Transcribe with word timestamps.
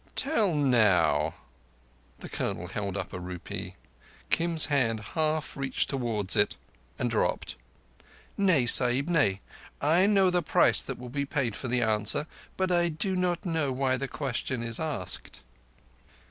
"Tell 0.15 0.55
now." 0.55 1.35
The 2.21 2.27
Colonel 2.27 2.69
held 2.69 2.97
up 2.97 3.13
a 3.13 3.19
rupee. 3.19 3.75
Kim's 4.31 4.65
hand 4.65 4.99
half 5.13 5.55
reached 5.55 5.91
towards 5.91 6.35
it, 6.35 6.55
and 6.97 7.07
dropped. 7.07 7.55
"Nay, 8.35 8.65
Sahib; 8.65 9.07
nay. 9.07 9.41
I 9.79 10.07
know 10.07 10.31
the 10.31 10.41
price 10.41 10.81
that 10.81 10.97
will 10.97 11.09
be 11.09 11.25
paid 11.25 11.55
for 11.55 11.67
the 11.67 11.83
answer, 11.83 12.25
but 12.57 12.71
I 12.71 12.89
do 12.89 13.15
not 13.15 13.45
know 13.45 13.71
why 13.71 13.95
the 13.95 14.07
question 14.07 14.63
is 14.63 14.79
asked." 14.79 15.43